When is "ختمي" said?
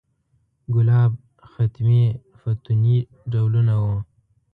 1.51-2.03